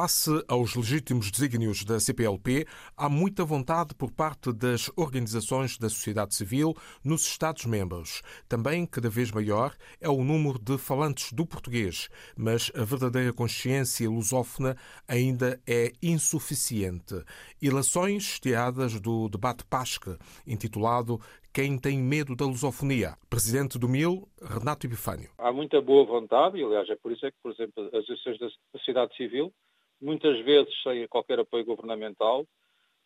Face 0.00 0.30
aos 0.46 0.76
legítimos 0.76 1.28
desígnios 1.28 1.84
da 1.84 1.98
CPLP, 1.98 2.64
há 2.96 3.08
muita 3.08 3.44
vontade 3.44 3.96
por 3.96 4.12
parte 4.12 4.52
das 4.52 4.88
organizações 4.94 5.76
da 5.76 5.88
sociedade 5.88 6.36
civil 6.36 6.72
nos 7.04 7.26
Estados-membros. 7.26 8.22
Também, 8.48 8.86
cada 8.86 9.10
vez 9.10 9.32
maior, 9.32 9.74
é 10.00 10.08
o 10.08 10.22
número 10.22 10.56
de 10.56 10.78
falantes 10.78 11.32
do 11.32 11.44
português, 11.44 12.08
mas 12.36 12.70
a 12.76 12.84
verdadeira 12.84 13.32
consciência 13.32 14.08
lusófona 14.08 14.76
ainda 15.08 15.60
é 15.66 15.90
insuficiente. 16.00 17.20
Ilações 17.60 18.38
tiradas 18.38 19.00
do 19.00 19.28
debate 19.28 19.64
PASC, 19.64 20.16
intitulado 20.46 21.20
quem 21.52 21.76
tem 21.76 21.98
medo 21.98 22.36
da 22.36 22.44
lusofonia. 22.44 23.16
Presidente 23.28 23.76
do 23.76 23.88
MIL, 23.88 24.28
Renato 24.40 24.86
Epifânio. 24.86 25.30
Há 25.38 25.52
muita 25.52 25.80
boa 25.80 26.06
vontade, 26.06 26.56
e 26.56 26.62
aliás 26.62 26.88
é 26.88 26.94
por 26.94 27.10
isso 27.10 27.26
é 27.26 27.32
que, 27.32 27.36
por 27.42 27.50
exemplo, 27.50 27.84
as 27.92 28.04
associações 28.04 28.38
da 28.38 28.48
sociedade 28.78 29.16
civil 29.16 29.52
muitas 30.00 30.38
vezes 30.44 30.72
sem 30.82 31.06
qualquer 31.08 31.40
apoio 31.40 31.64
governamental, 31.64 32.46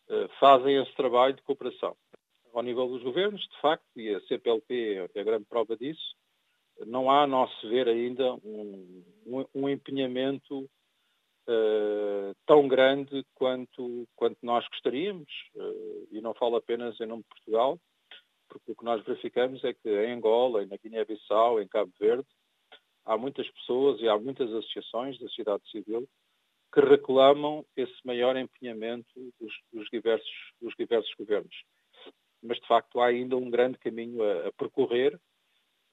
eh, 0.09 0.27
fazem 0.39 0.81
esse 0.81 0.93
trabalho 0.95 1.33
de 1.33 1.41
cooperação. 1.41 1.95
Ao 2.53 2.61
nível 2.61 2.87
dos 2.87 3.01
governos, 3.01 3.41
de 3.41 3.61
facto, 3.61 3.85
e 3.95 4.13
a 4.13 4.21
CPLP 4.21 5.09
é 5.15 5.19
a 5.19 5.23
grande 5.23 5.45
prova 5.45 5.75
disso, 5.75 6.15
não 6.85 7.09
há, 7.09 7.23
a 7.23 7.27
nosso 7.27 7.69
ver, 7.69 7.87
ainda 7.87 8.33
um, 8.35 9.03
um 9.53 9.69
empenhamento 9.69 10.69
uh, 11.47 12.35
tão 12.45 12.67
grande 12.67 13.25
quanto, 13.33 14.07
quanto 14.15 14.37
nós 14.41 14.67
gostaríamos, 14.67 15.29
uh, 15.55 16.07
e 16.11 16.21
não 16.21 16.33
falo 16.33 16.57
apenas 16.57 16.99
em 16.99 17.05
nome 17.05 17.23
de 17.23 17.29
Portugal, 17.29 17.79
porque 18.49 18.71
o 18.71 18.75
que 18.75 18.85
nós 18.85 19.03
verificamos 19.03 19.63
é 19.63 19.73
que 19.73 19.89
em 19.89 20.13
Angola, 20.13 20.65
na 20.65 20.77
Guiné-Bissau, 20.77 21.61
em 21.61 21.67
Cabo 21.67 21.91
Verde, 21.99 22.27
há 23.05 23.17
muitas 23.17 23.49
pessoas 23.51 23.99
e 24.01 24.07
há 24.07 24.17
muitas 24.17 24.51
associações 24.51 25.17
da 25.19 25.27
sociedade 25.27 25.63
civil 25.71 26.07
que 26.73 26.81
reclamam 26.81 27.63
esse 27.77 27.95
maior 28.03 28.35
empenhamento 28.35 29.13
dos, 29.39 29.53
dos, 29.71 29.87
diversos, 29.91 30.31
dos 30.59 30.73
diversos 30.77 31.13
governos. 31.15 31.55
Mas, 32.41 32.59
de 32.59 32.67
facto, 32.67 32.99
há 32.99 33.07
ainda 33.07 33.37
um 33.37 33.49
grande 33.49 33.77
caminho 33.77 34.23
a, 34.23 34.47
a 34.47 34.51
percorrer. 34.53 35.19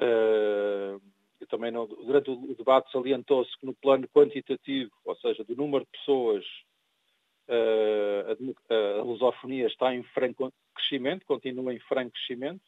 Uh, 0.01 1.01
também 1.49 1.71
no, 1.71 1.87
durante 1.87 2.31
o 2.31 2.55
debate 2.55 2.91
salientou-se 2.93 3.51
que 3.59 3.67
no 3.67 3.75
plano 3.75 4.09
quantitativo, 4.09 4.91
ou 5.05 5.17
seja, 5.17 5.45
do 5.45 5.55
número 5.57 5.85
de 5.85 5.91
pessoas, 5.91 6.45
uh, 7.49 8.65
a, 8.71 9.01
a 9.01 9.03
lusofonia 9.03 9.67
está 9.67 9.95
em 9.95 10.03
franco 10.15 10.51
crescimento, 10.75 11.27
continua 11.27 11.75
em 11.75 11.81
franco 11.81 12.13
crescimento. 12.13 12.63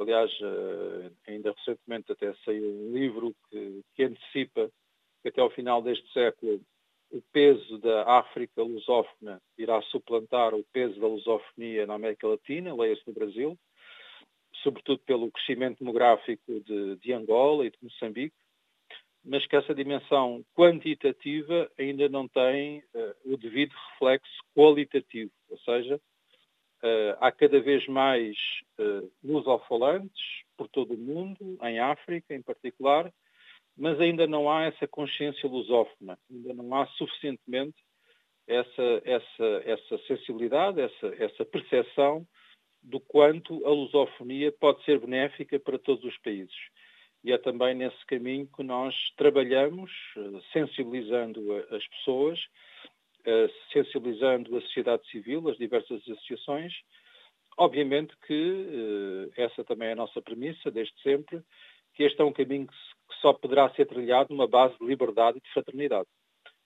Aliás, 0.00 0.30
uh, 0.40 1.14
ainda 1.28 1.52
recentemente 1.52 2.10
até 2.10 2.34
saiu 2.44 2.64
um 2.64 2.92
livro 2.92 3.34
que, 3.48 3.82
que 3.94 4.04
antecipa 4.04 4.70
que 5.22 5.28
até 5.28 5.40
ao 5.40 5.50
final 5.50 5.82
deste 5.82 6.10
século 6.12 6.60
o 7.12 7.20
peso 7.30 7.78
da 7.78 8.18
África 8.18 8.62
lusófona 8.62 9.40
irá 9.58 9.80
suplantar 9.82 10.54
o 10.54 10.64
peso 10.72 10.98
da 10.98 11.06
lusofonia 11.06 11.86
na 11.86 11.94
América 11.94 12.26
Latina, 12.26 12.74
leia-se 12.74 13.06
no 13.06 13.12
Brasil, 13.12 13.58
sobretudo 14.62 14.98
pelo 15.00 15.30
crescimento 15.30 15.78
demográfico 15.78 16.60
de, 16.60 16.96
de, 16.96 17.12
Angola 17.12 17.66
e 17.66 17.70
de 17.70 17.76
Moçambique, 17.82 18.34
mas 19.22 19.46
que 19.46 19.54
essa 19.54 19.74
dimensão 19.74 20.42
quantitativa 20.54 21.70
ainda 21.78 22.08
não 22.08 22.26
tem 22.26 22.78
uh, 22.94 23.32
o 23.34 23.36
devido 23.36 23.74
reflexo 23.90 24.32
qualitativo, 24.56 25.30
ou 25.50 25.58
seja, 25.58 25.96
uh, 25.96 27.16
há 27.20 27.30
cada 27.30 27.60
vez 27.60 27.86
mais 27.88 28.36
uh, 28.80 29.12
lusofalantes 29.22 30.42
por 30.56 30.66
todo 30.68 30.94
o 30.94 30.98
mundo, 30.98 31.58
em 31.62 31.78
África 31.78 32.34
em 32.34 32.42
particular, 32.42 33.12
mas 33.76 34.00
ainda 34.00 34.26
não 34.26 34.50
há 34.50 34.64
essa 34.64 34.86
consciência 34.86 35.48
lusófona, 35.48 36.18
ainda 36.30 36.52
não 36.54 36.74
há 36.74 36.86
suficientemente 36.88 37.76
essa, 38.46 39.02
essa, 39.04 39.62
essa 39.64 39.98
sensibilidade, 40.06 40.80
essa, 40.80 41.06
essa 41.18 41.44
percepção 41.44 42.26
do 42.82 42.98
quanto 42.98 43.64
a 43.64 43.70
lusofonia 43.70 44.52
pode 44.52 44.84
ser 44.84 44.98
benéfica 44.98 45.58
para 45.58 45.78
todos 45.78 46.04
os 46.04 46.18
países. 46.18 46.54
E 47.24 47.32
é 47.32 47.38
também 47.38 47.74
nesse 47.74 48.04
caminho 48.06 48.48
que 48.48 48.64
nós 48.64 48.94
trabalhamos, 49.16 49.92
eh, 50.16 50.40
sensibilizando 50.52 51.54
as 51.70 51.86
pessoas, 51.86 52.40
eh, 53.24 53.48
sensibilizando 53.72 54.56
a 54.56 54.60
sociedade 54.62 55.08
civil, 55.08 55.48
as 55.48 55.56
diversas 55.56 56.02
associações. 56.02 56.72
Obviamente 57.56 58.12
que 58.26 59.30
eh, 59.36 59.44
essa 59.44 59.62
também 59.62 59.90
é 59.90 59.92
a 59.92 59.96
nossa 59.96 60.20
premissa, 60.20 60.68
desde 60.68 61.00
sempre, 61.00 61.40
que 61.94 62.02
este 62.02 62.20
é 62.20 62.24
um 62.24 62.32
caminho 62.32 62.66
que 63.12 63.20
só 63.20 63.32
poderá 63.32 63.70
ser 63.74 63.86
trilhado 63.86 64.30
numa 64.30 64.48
base 64.48 64.76
de 64.78 64.86
liberdade 64.86 65.38
e 65.38 65.40
de 65.40 65.52
fraternidade. 65.52 66.08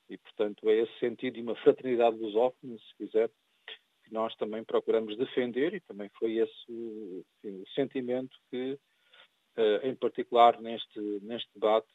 E, 0.09 0.17
portanto, 0.17 0.69
é 0.69 0.83
esse 0.83 0.99
sentido 0.99 1.35
de 1.35 1.41
uma 1.41 1.55
fraternidade 1.55 2.17
lusófona, 2.17 2.77
se 2.77 2.95
quiser, 2.97 3.29
que 4.03 4.13
nós 4.13 4.33
também 4.37 4.63
procuramos 4.63 5.17
defender 5.17 5.73
e 5.73 5.81
também 5.81 6.09
foi 6.17 6.37
esse 6.37 7.25
enfim, 7.43 7.61
o 7.61 7.67
sentimento 7.75 8.35
que, 8.49 8.79
uh, 9.57 9.85
em 9.85 9.93
particular 9.95 10.59
neste, 10.61 10.99
neste 11.21 11.49
debate, 11.53 11.91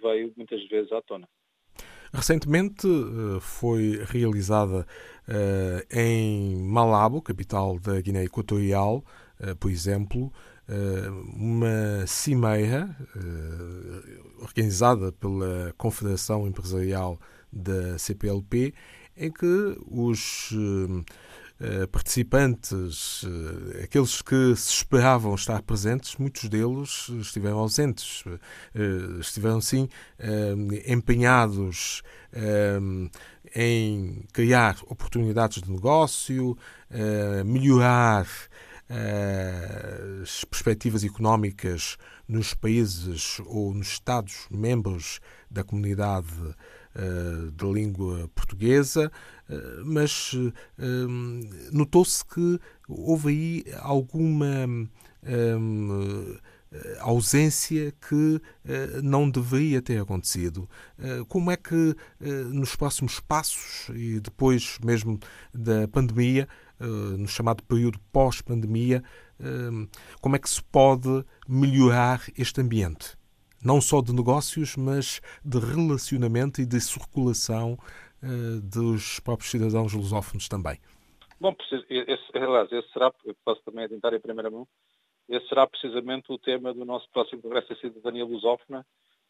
veio 0.00 0.32
muitas 0.36 0.64
vezes 0.68 0.92
à 0.92 1.02
tona. 1.02 1.28
Recentemente 2.12 2.88
eh, 2.88 3.38
foi 3.40 4.02
realizada 4.04 4.84
uh, 5.28 5.96
em 5.96 6.56
Malabo, 6.56 7.22
capital 7.22 7.78
da 7.78 8.00
Guiné 8.00 8.24
Equatorial, 8.24 9.04
por 9.60 9.70
exemplo, 9.70 10.32
eh, 10.32 10.49
uma 11.34 12.06
cimeira 12.06 12.96
eh, 13.16 14.20
organizada 14.40 15.10
pela 15.12 15.74
Confederação 15.76 16.46
Empresarial 16.46 17.18
da 17.52 17.98
CPLP, 17.98 18.72
em 19.16 19.30
que 19.30 19.76
os 19.86 20.50
eh, 21.60 21.86
participantes, 21.88 23.22
aqueles 23.82 24.22
que 24.22 24.54
se 24.56 24.72
esperavam 24.72 25.34
estar 25.34 25.60
presentes, 25.62 26.16
muitos 26.16 26.48
deles 26.48 27.10
estiveram 27.20 27.58
ausentes, 27.58 28.24
estiveram 29.20 29.60
sim 29.60 29.86
empenhados 30.86 32.02
em 33.54 34.24
criar 34.32 34.78
oportunidades 34.86 35.60
de 35.60 35.70
negócio, 35.70 36.56
melhorar 37.44 38.26
as 38.90 40.44
perspectivas 40.44 41.04
económicas 41.04 41.96
nos 42.26 42.54
países 42.54 43.40
ou 43.46 43.72
nos 43.72 43.92
Estados-membros 43.92 45.20
da 45.48 45.62
comunidade 45.62 46.34
uh, 46.34 47.50
de 47.52 47.72
língua 47.72 48.28
portuguesa, 48.34 49.10
uh, 49.48 49.84
mas 49.84 50.32
notou-se 51.72 52.24
que 52.24 52.58
houve 52.88 53.28
aí 53.28 53.64
alguma 53.78 54.66
um, 55.22 56.38
ausência 57.00 57.92
que 58.08 58.40
não 59.02 59.28
deveria 59.28 59.82
ter 59.82 60.00
acontecido. 60.00 60.68
Como 61.28 61.50
é 61.50 61.56
que 61.56 61.96
nos 62.52 62.76
próximos 62.76 63.18
passos 63.18 63.88
e 63.94 64.20
depois 64.20 64.78
mesmo 64.80 65.18
da 65.52 65.88
pandemia 65.88 66.46
eh, 66.80 66.86
no 67.18 67.28
chamado 67.28 67.62
período 67.64 67.98
pós-pandemia, 68.10 69.02
eh, 69.38 69.88
como 70.22 70.36
é 70.36 70.38
que 70.38 70.48
se 70.48 70.62
pode 70.64 71.24
melhorar 71.46 72.22
este 72.38 72.62
ambiente? 72.62 73.18
Não 73.62 73.82
só 73.82 74.00
de 74.00 74.14
negócios, 74.14 74.76
mas 74.76 75.20
de 75.44 75.58
relacionamento 75.58 76.62
e 76.62 76.64
de 76.64 76.80
circulação 76.80 77.76
eh, 78.22 78.26
dos 78.62 79.20
próprios 79.20 79.50
cidadãos 79.50 79.92
lusófonos 79.92 80.48
também. 80.48 80.78
Bom, 81.38 81.54
esse, 81.90 82.38
aliás, 82.38 82.72
esse 82.72 82.90
será, 82.92 83.12
posso 83.44 83.62
também 83.62 83.84
adiantar 83.84 84.14
em 84.14 84.20
primeira 84.20 84.50
mão, 84.50 84.66
esse 85.30 85.48
será 85.48 85.66
precisamente 85.66 86.30
o 86.32 86.38
tema 86.38 86.74
do 86.74 86.84
nosso 86.84 87.08
próximo 87.10 87.40
Congresso 87.40 87.72
de 87.72 87.80
Cidadania 87.80 88.24
Lusófona, 88.24 88.84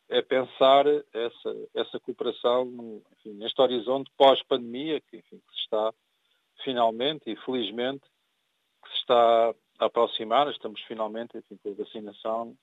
é 0.09 0.23
pensar 0.23 0.87
essa, 1.13 1.69
essa 1.75 2.01
cooperação 2.01 3.03
enfim, 3.13 3.35
neste 3.35 3.61
horizonte 3.61 4.11
pós-pandemia 4.17 5.01
que, 5.01 5.19
enfim, 5.19 5.37
que 5.39 5.55
se 5.55 5.61
está 5.61 5.93
finalmente 6.65 7.31
e 7.31 7.37
felizmente 7.37 8.03
que 8.83 8.91
se 8.91 8.97
está 8.97 9.55
a 9.79 9.85
aproximar, 9.85 10.51
estamos 10.51 10.81
finalmente, 10.83 11.37
enfim, 11.37 11.57
com 11.63 11.71
a 11.71 11.85
vacinação, 11.85 12.57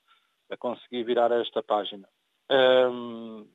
a 0.50 0.58
conseguir 0.58 1.04
virar 1.04 1.32
esta 1.32 1.62
página. 1.62 2.08
Um, 2.50 3.48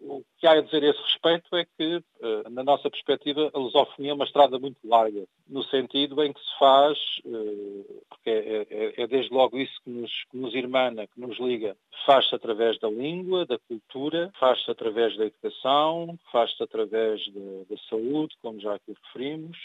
o 0.00 0.22
que 0.38 0.46
há 0.46 0.52
a 0.52 0.60
dizer 0.60 0.84
a 0.84 0.90
esse 0.90 1.02
respeito 1.02 1.56
é 1.56 1.64
que, 1.64 2.02
eh, 2.20 2.48
na 2.50 2.62
nossa 2.62 2.90
perspectiva, 2.90 3.50
a 3.52 3.58
lusofonia 3.58 4.10
é 4.10 4.14
uma 4.14 4.24
estrada 4.24 4.58
muito 4.58 4.78
larga, 4.86 5.24
no 5.48 5.62
sentido 5.64 6.22
em 6.22 6.32
que 6.32 6.40
se 6.40 6.58
faz, 6.58 6.98
eh, 7.24 8.02
porque 8.08 8.30
é, 8.30 8.66
é, 8.70 9.02
é 9.02 9.06
desde 9.06 9.32
logo 9.32 9.58
isso 9.58 9.74
que 9.82 9.90
nos, 9.90 10.24
que 10.30 10.36
nos 10.36 10.54
irmana, 10.54 11.06
que 11.06 11.20
nos 11.20 11.38
liga, 11.38 11.76
faz-se 12.04 12.34
através 12.34 12.78
da 12.78 12.88
língua, 12.88 13.46
da 13.46 13.58
cultura, 13.58 14.30
faz-se 14.38 14.70
através 14.70 15.16
da 15.16 15.26
educação, 15.26 16.18
faz-se 16.30 16.62
através 16.62 17.20
da 17.68 17.76
saúde, 17.88 18.36
como 18.42 18.60
já 18.60 18.74
aqui 18.74 18.94
referimos, 19.04 19.56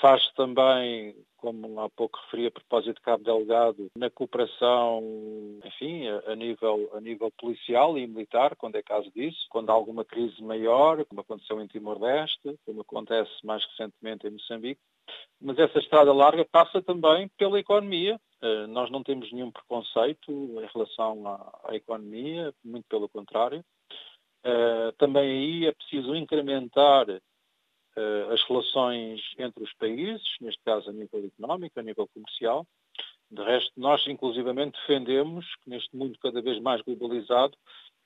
faz-se 0.00 0.34
também 0.34 1.14
como 1.38 1.80
há 1.80 1.88
pouco 1.88 2.18
referi 2.24 2.46
a 2.46 2.50
propósito 2.50 2.96
de 2.96 3.00
Cabo 3.00 3.24
Delgado, 3.24 3.90
na 3.96 4.10
cooperação, 4.10 5.02
enfim, 5.64 6.06
a, 6.26 6.34
nível, 6.34 6.90
a 6.94 7.00
nível 7.00 7.32
policial 7.38 7.96
e 7.96 8.06
militar, 8.06 8.54
quando 8.56 8.76
é 8.76 8.82
caso 8.82 9.10
disso, 9.12 9.46
quando 9.48 9.70
há 9.70 9.72
alguma 9.72 10.04
crise 10.04 10.42
maior, 10.42 11.04
como 11.06 11.20
aconteceu 11.20 11.60
em 11.60 11.66
Timor-Leste, 11.66 12.58
como 12.66 12.82
acontece 12.82 13.30
mais 13.44 13.64
recentemente 13.66 14.26
em 14.26 14.30
Moçambique. 14.30 14.80
Mas 15.40 15.58
essa 15.58 15.78
estrada 15.78 16.12
larga 16.12 16.44
passa 16.44 16.82
também 16.82 17.28
pela 17.38 17.58
economia. 17.58 18.20
Uh, 18.42 18.66
nós 18.66 18.90
não 18.90 19.02
temos 19.02 19.32
nenhum 19.32 19.50
preconceito 19.50 20.30
em 20.30 20.66
relação 20.72 21.26
à, 21.26 21.60
à 21.68 21.74
economia, 21.74 22.52
muito 22.64 22.86
pelo 22.88 23.08
contrário. 23.08 23.64
Uh, 24.44 24.92
também 24.98 25.22
aí 25.22 25.66
é 25.66 25.72
preciso 25.72 26.14
incrementar 26.14 27.06
as 28.32 28.42
relações 28.44 29.20
entre 29.38 29.62
os 29.62 29.72
países, 29.74 30.22
neste 30.40 30.62
caso 30.64 30.90
a 30.90 30.92
nível 30.92 31.24
económico, 31.24 31.78
a 31.78 31.82
nível 31.82 32.08
comercial. 32.08 32.66
De 33.30 33.42
resto, 33.42 33.72
nós 33.76 34.06
inclusivamente 34.06 34.78
defendemos 34.80 35.44
que 35.56 35.70
neste 35.70 35.94
mundo 35.94 36.18
cada 36.20 36.40
vez 36.40 36.60
mais 36.60 36.80
globalizado 36.82 37.56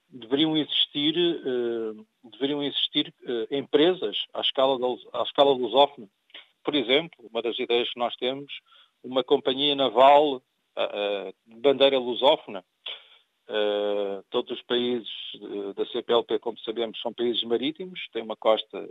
deveriam 0.08 0.56
existir, 0.56 1.16
uh, 1.16 2.06
deveriam 2.24 2.62
existir 2.62 3.14
uh, 3.22 3.54
empresas 3.54 4.16
à 4.34 4.40
escala, 4.40 4.78
à 5.12 5.22
escala 5.22 5.52
lusófona. 5.52 6.08
Por 6.64 6.74
exemplo, 6.74 7.28
uma 7.30 7.40
das 7.40 7.58
ideias 7.58 7.90
que 7.90 7.98
nós 7.98 8.14
temos, 8.16 8.52
uma 9.02 9.24
companhia 9.24 9.74
naval 9.74 10.40
de 11.46 11.60
bandeira 11.60 11.98
lusófona. 11.98 12.64
todos 14.30 14.52
os 14.52 14.62
países 14.62 15.10
da 15.74 15.84
CPLP, 15.86 16.38
como 16.38 16.56
sabemos, 16.60 17.00
são 17.00 17.12
países 17.12 17.42
marítimos, 17.42 18.00
têm 18.12 18.22
uma 18.22 18.36
costa 18.36 18.88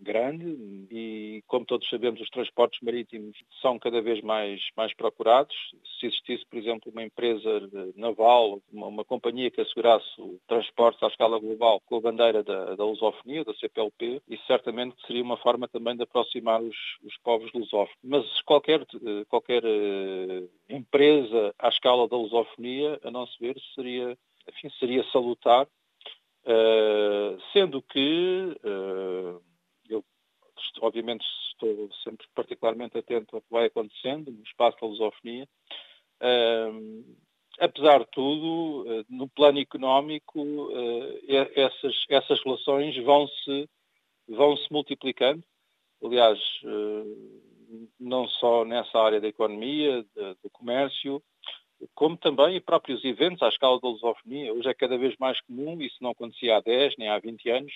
grande 0.00 0.46
e, 0.90 1.42
como 1.46 1.64
todos 1.64 1.88
sabemos, 1.88 2.20
os 2.20 2.30
transportes 2.30 2.80
marítimos 2.82 3.36
são 3.60 3.78
cada 3.78 4.00
vez 4.00 4.20
mais, 4.22 4.60
mais 4.76 4.94
procurados. 4.94 5.54
Se 5.98 6.06
existisse, 6.06 6.44
por 6.46 6.58
exemplo, 6.58 6.90
uma 6.90 7.02
empresa 7.02 7.48
naval, 7.94 8.60
uma, 8.72 8.86
uma 8.86 9.04
companhia 9.04 9.50
que 9.50 9.60
assegurasse 9.60 10.08
o 10.18 10.40
transporte 10.48 11.04
à 11.04 11.08
escala 11.08 11.38
global 11.38 11.80
com 11.86 11.96
a 11.96 12.00
bandeira 12.00 12.42
da, 12.42 12.74
da 12.74 12.84
lusofonia, 12.84 13.44
da 13.44 13.54
CPLP, 13.54 14.22
isso 14.28 14.44
certamente 14.46 14.96
seria 15.06 15.22
uma 15.22 15.36
forma 15.36 15.68
também 15.68 15.96
de 15.96 16.02
aproximar 16.02 16.62
os, 16.62 16.76
os 17.02 17.16
povos 17.18 17.52
lusófonos. 17.52 17.98
Mas 18.02 18.42
qualquer, 18.42 18.84
qualquer 19.28 19.64
uh, 19.64 20.50
empresa 20.68 21.54
à 21.58 21.68
escala 21.68 22.08
da 22.08 22.16
lusofonia, 22.16 22.98
a 23.04 23.10
não 23.10 23.26
se 23.26 23.38
ver, 23.38 23.56
seria, 23.74 24.16
enfim, 24.48 24.70
seria 24.78 25.04
salutar, 25.12 25.66
uh, 25.66 27.40
sendo 27.52 27.82
que 27.82 28.56
uh, 28.64 29.49
obviamente 30.80 31.24
estou 31.52 31.90
sempre 32.04 32.26
particularmente 32.34 32.98
atento 32.98 33.36
ao 33.36 33.42
que 33.42 33.50
vai 33.50 33.66
acontecendo 33.66 34.30
no 34.30 34.42
espaço 34.42 34.78
da 34.80 34.86
lusofonia. 34.86 35.48
Apesar 37.60 38.00
de 38.00 38.06
tudo, 38.10 38.88
uh, 38.88 39.04
no 39.08 39.28
plano 39.28 39.58
económico, 39.58 40.40
uh, 40.40 41.20
essas, 41.54 41.94
essas 42.08 42.42
relações 42.42 42.96
vão-se 43.04 43.68
vão 44.26 44.56
-se 44.56 44.72
multiplicando. 44.72 45.42
Aliás, 46.02 46.38
não 47.98 48.26
só 48.26 48.64
nessa 48.64 48.98
área 48.98 49.20
da 49.20 49.28
economia, 49.28 50.02
do 50.42 50.48
comércio, 50.50 51.22
como 51.94 52.16
também 52.16 52.60
próprios 52.60 53.04
eventos 53.04 53.42
à 53.42 53.48
escala 53.48 53.78
da 53.80 53.88
lusofonia. 53.88 54.54
Hoje 54.54 54.68
é 54.68 54.74
cada 54.74 54.96
vez 54.96 55.14
mais 55.18 55.38
comum, 55.42 55.80
isso 55.82 55.96
não 56.00 56.10
acontecia 56.10 56.56
há 56.56 56.60
10 56.60 56.96
nem 56.96 57.08
há 57.10 57.18
20 57.18 57.50
anos, 57.50 57.72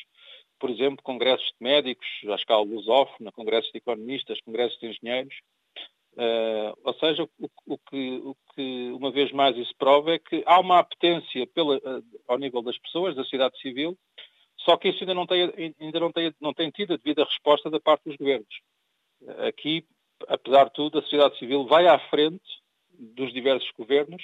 por 0.59 0.71
exemplo, 0.71 1.03
congressos 1.03 1.47
de 1.47 1.57
médicos, 1.61 2.07
à 2.29 2.35
escala 2.35 2.63
lusófona, 2.63 3.33
congressos 3.33 3.71
de 3.73 3.79
economistas, 3.79 4.41
congressos 4.41 4.79
de 4.79 4.89
engenheiros. 4.89 5.35
Uh, 6.15 6.73
ou 6.85 6.95
seja, 6.95 7.25
o, 7.25 7.51
o, 7.67 7.79
que, 7.79 8.21
o, 8.25 8.37
que, 8.55 8.91
uma 8.93 9.11
vez 9.11 9.33
mais 9.33 9.57
isso 9.57 9.75
prova 9.77 10.15
é 10.15 10.19
que 10.19 10.45
há 10.47 10.61
uma 10.61 10.79
apetência 10.79 11.45
pela, 11.49 11.77
uh, 11.77 12.05
ao 12.29 12.39
nível 12.39 12.63
das 12.63 12.79
pessoas, 12.79 13.17
da 13.17 13.25
sociedade 13.25 13.59
civil, 13.61 13.99
só 14.59 14.77
que 14.77 14.89
isso 14.89 15.01
ainda 15.01 15.15
não 15.15 15.27
tem, 15.27 15.75
ainda 15.81 16.01
não 16.01 16.13
tem, 16.13 16.33
não 16.41 16.55
tem 16.55 16.71
tido 16.71 16.95
a 16.95 16.97
devida 16.97 17.25
resposta 17.25 17.69
da 17.69 17.81
parte 17.81 18.05
dos 18.05 18.17
governos. 18.17 18.61
Aqui, 19.49 19.85
apesar 20.29 20.67
de 20.67 20.75
tudo, 20.75 20.99
a 20.99 21.03
sociedade 21.03 21.37
civil 21.39 21.67
vai 21.67 21.87
à 21.89 21.99
frente 21.99 22.45
dos 22.91 23.33
diversos 23.33 23.71
governos 23.73 24.23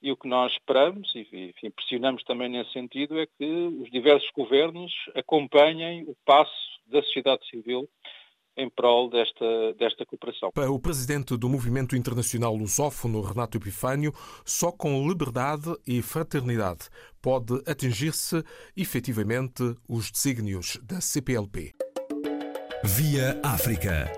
e 0.00 0.12
o 0.12 0.16
que 0.16 0.28
nós 0.28 0.52
esperamos, 0.52 1.12
e 1.14 1.20
enfim, 1.50 1.70
pressionamos 1.70 2.22
também 2.24 2.48
nesse 2.48 2.72
sentido, 2.72 3.18
é 3.18 3.26
que 3.26 3.44
os 3.44 3.90
diversos 3.90 4.30
governos 4.36 4.92
acompanhem 5.14 6.04
o 6.04 6.16
passo 6.24 6.52
da 6.86 7.02
sociedade 7.02 7.46
civil 7.48 7.88
em 8.56 8.68
prol 8.68 9.08
desta, 9.08 9.72
desta 9.74 10.04
cooperação. 10.04 10.50
O 10.68 10.80
presidente 10.80 11.36
do 11.36 11.48
Movimento 11.48 11.94
Internacional 11.94 12.54
Lusófono, 12.56 13.20
Renato 13.20 13.56
Epifânio, 13.56 14.12
só 14.44 14.72
com 14.72 15.06
liberdade 15.08 15.72
e 15.86 16.02
fraternidade 16.02 16.88
pode 17.22 17.62
atingir-se 17.70 18.42
efetivamente 18.76 19.62
os 19.88 20.10
desígnios 20.10 20.76
da 20.82 21.00
CPLP. 21.00 21.72
Via 22.84 23.40
África. 23.44 24.10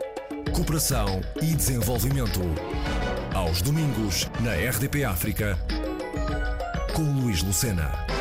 Cooperação 0.55 1.21
e 1.43 1.55
desenvolvimento. 1.55 2.41
Aos 3.35 3.63
domingos, 3.63 4.29
na 4.41 4.55
RDP 4.55 5.05
África, 5.05 5.57
com 6.95 7.03
Luís 7.03 7.43
Lucena. 7.43 8.20